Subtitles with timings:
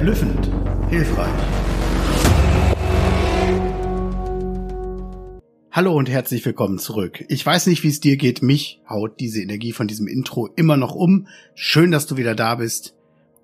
[0.00, 0.50] Verblüffend.
[0.88, 1.28] Hilfreich.
[5.70, 7.22] Hallo und herzlich willkommen zurück.
[7.28, 8.42] Ich weiß nicht, wie es dir geht.
[8.42, 11.26] Mich haut diese Energie von diesem Intro immer noch um.
[11.54, 12.94] Schön, dass du wieder da bist.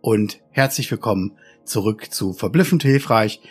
[0.00, 3.42] Und herzlich willkommen zurück zu Verblüffend Hilfreich,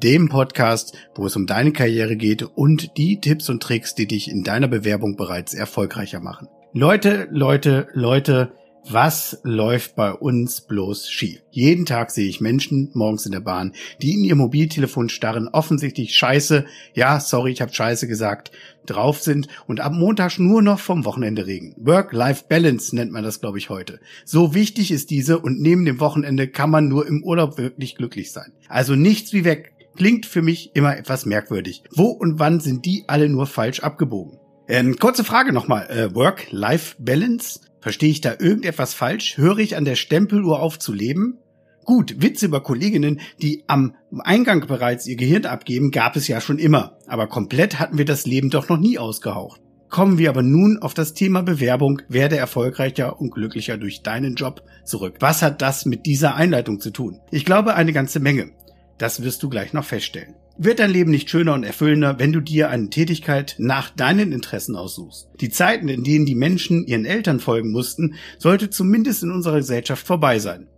[0.00, 4.30] dem Podcast, wo es um deine Karriere geht und die Tipps und Tricks, die dich
[4.30, 6.46] in deiner Bewerbung bereits erfolgreicher machen.
[6.72, 8.52] Leute, Leute, Leute,
[8.88, 11.40] was läuft bei uns bloß schief?
[11.50, 16.16] Jeden Tag sehe ich Menschen morgens in der Bahn, die in ihr Mobiltelefon starren, offensichtlich
[16.16, 16.64] scheiße,
[16.94, 18.50] ja, sorry, ich habe scheiße gesagt,
[18.86, 21.74] drauf sind und ab Montag nur noch vom Wochenende regen.
[21.78, 24.00] Work-Life-Balance nennt man das, glaube ich, heute.
[24.24, 28.32] So wichtig ist diese und neben dem Wochenende kann man nur im Urlaub wirklich glücklich
[28.32, 28.52] sein.
[28.68, 29.74] Also nichts wie weg.
[29.96, 31.84] Klingt für mich immer etwas merkwürdig.
[31.94, 34.38] Wo und wann sind die alle nur falsch abgebogen?
[34.68, 35.86] Ähm, kurze Frage nochmal.
[35.90, 37.71] Äh, Work-Life-Balance?
[37.82, 39.36] Verstehe ich da irgendetwas falsch?
[39.36, 41.38] Höre ich an der Stempeluhr auf zu leben?
[41.84, 46.60] Gut, Witze über Kolleginnen, die am Eingang bereits ihr Gehirn abgeben, gab es ja schon
[46.60, 46.96] immer.
[47.08, 49.60] Aber komplett hatten wir das Leben doch noch nie ausgehaucht.
[49.88, 54.62] Kommen wir aber nun auf das Thema Bewerbung, werde erfolgreicher und glücklicher durch deinen Job
[54.84, 55.16] zurück.
[55.18, 57.20] Was hat das mit dieser Einleitung zu tun?
[57.32, 58.52] Ich glaube eine ganze Menge.
[58.96, 60.36] Das wirst du gleich noch feststellen.
[60.58, 64.76] Wird dein Leben nicht schöner und erfüllender, wenn du dir eine Tätigkeit nach deinen Interessen
[64.76, 65.28] aussuchst?
[65.40, 70.06] Die Zeiten, in denen die Menschen ihren Eltern folgen mussten, sollte zumindest in unserer Gesellschaft
[70.06, 70.68] vorbei sein.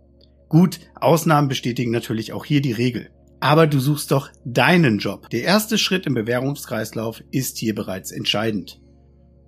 [0.47, 3.09] Gut, Ausnahmen bestätigen natürlich auch hier die Regel.
[3.41, 5.29] Aber du suchst doch deinen Job.
[5.29, 8.79] Der erste Schritt im Bewerbungskreislauf ist hier bereits entscheidend.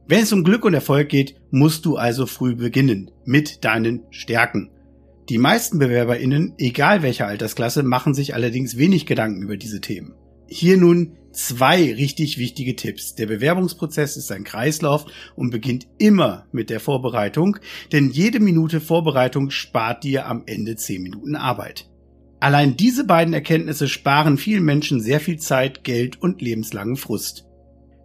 [0.08, 4.72] Wenn es um Glück und Erfolg geht, musst du also früh beginnen mit deinen Stärken.
[5.30, 10.14] Die meisten BewerberInnen, egal welcher Altersklasse, machen sich allerdings wenig Gedanken über diese Themen.
[10.48, 13.14] Hier nun zwei richtig wichtige Tipps.
[13.16, 15.06] Der Bewerbungsprozess ist ein Kreislauf
[15.36, 17.58] und beginnt immer mit der Vorbereitung,
[17.92, 21.90] denn jede Minute Vorbereitung spart dir am Ende zehn Minuten Arbeit.
[22.40, 27.46] Allein diese beiden Erkenntnisse sparen vielen Menschen sehr viel Zeit, Geld und lebenslangen Frust.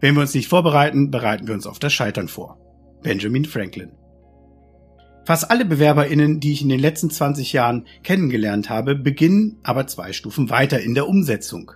[0.01, 2.59] Wenn wir uns nicht vorbereiten, bereiten wir uns auf das Scheitern vor.
[3.03, 3.93] Benjamin Franklin
[5.25, 10.13] Fast alle BewerberInnen, die ich in den letzten 20 Jahren kennengelernt habe, beginnen aber zwei
[10.13, 11.73] Stufen weiter in der Umsetzung.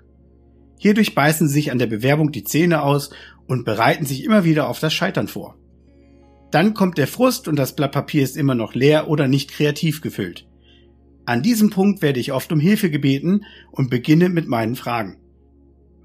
[0.79, 3.11] Hierdurch beißen sie sich an der Bewerbung die Zähne aus
[3.47, 5.57] und bereiten sich immer wieder auf das Scheitern vor.
[6.51, 10.01] Dann kommt der Frust und das Blatt Papier ist immer noch leer oder nicht kreativ
[10.01, 10.47] gefüllt.
[11.25, 15.19] An diesem Punkt werde ich oft um Hilfe gebeten und beginne mit meinen Fragen.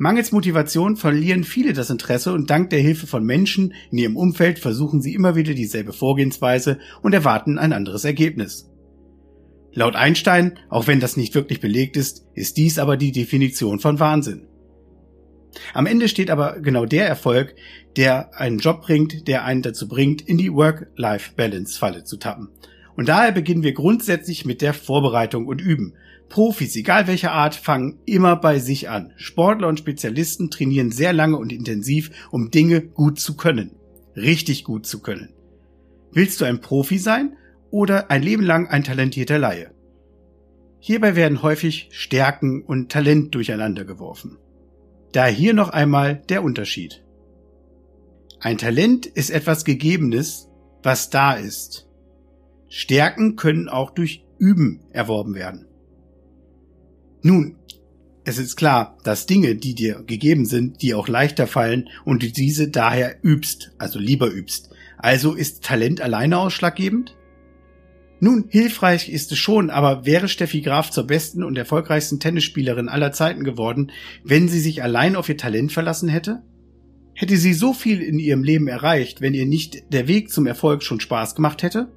[0.01, 4.57] Mangels Motivation verlieren viele das Interesse und dank der Hilfe von Menschen in ihrem Umfeld
[4.57, 8.67] versuchen sie immer wieder dieselbe Vorgehensweise und erwarten ein anderes Ergebnis.
[9.73, 13.99] Laut Einstein, auch wenn das nicht wirklich belegt ist, ist dies aber die Definition von
[13.99, 14.47] Wahnsinn.
[15.75, 17.53] Am Ende steht aber genau der Erfolg,
[17.95, 22.49] der einen Job bringt, der einen dazu bringt, in die Work-Life-Balance-Falle zu tappen.
[22.95, 25.93] Und daher beginnen wir grundsätzlich mit der Vorbereitung und Üben,
[26.31, 29.11] Profis, egal welcher Art, fangen immer bei sich an.
[29.17, 33.75] Sportler und Spezialisten trainieren sehr lange und intensiv, um Dinge gut zu können.
[34.15, 35.33] Richtig gut zu können.
[36.13, 37.35] Willst du ein Profi sein
[37.69, 39.71] oder ein Leben lang ein talentierter Laie?
[40.79, 44.37] Hierbei werden häufig Stärken und Talent durcheinander geworfen.
[45.11, 47.03] Daher hier noch einmal der Unterschied.
[48.39, 50.49] Ein Talent ist etwas Gegebenes,
[50.81, 51.87] was da ist.
[52.73, 55.65] Stärken können auch durch Üben erworben werden.
[57.21, 57.57] Nun,
[58.23, 62.31] es ist klar, dass Dinge, die dir gegeben sind, dir auch leichter fallen und du
[62.31, 64.69] diese daher übst, also lieber übst.
[64.97, 67.17] Also ist Talent alleine ausschlaggebend?
[68.21, 73.11] Nun, hilfreich ist es schon, aber wäre Steffi Graf zur besten und erfolgreichsten Tennisspielerin aller
[73.11, 73.91] Zeiten geworden,
[74.23, 76.41] wenn sie sich allein auf ihr Talent verlassen hätte?
[77.15, 80.83] Hätte sie so viel in ihrem Leben erreicht, wenn ihr nicht der Weg zum Erfolg
[80.83, 81.91] schon Spaß gemacht hätte?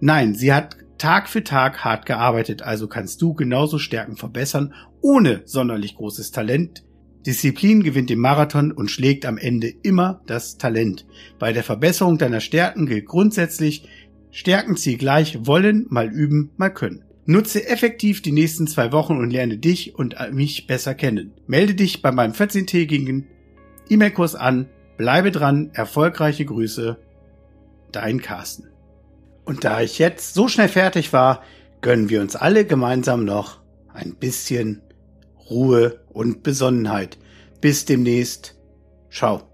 [0.00, 5.42] Nein, sie hat Tag für Tag hart gearbeitet, also kannst du genauso Stärken verbessern, ohne
[5.44, 6.84] sonderlich großes Talent.
[7.26, 11.06] Disziplin gewinnt den Marathon und schlägt am Ende immer das Talent.
[11.38, 13.88] Bei der Verbesserung deiner Stärken gilt grundsätzlich,
[14.30, 17.04] Stärken zieh gleich wollen, mal üben, mal können.
[17.26, 21.32] Nutze effektiv die nächsten zwei Wochen und lerne dich und mich besser kennen.
[21.46, 23.24] Melde dich bei meinem 14-tägigen
[23.90, 24.68] E-Mail-Kurs an.
[24.96, 25.70] Bleibe dran.
[25.74, 26.98] Erfolgreiche Grüße.
[27.92, 28.68] Dein Carsten.
[29.48, 31.42] Und da ich jetzt so schnell fertig war,
[31.80, 33.60] gönnen wir uns alle gemeinsam noch
[33.94, 34.82] ein bisschen
[35.48, 37.16] Ruhe und Besonnenheit.
[37.62, 38.56] Bis demnächst.
[39.10, 39.47] Ciao.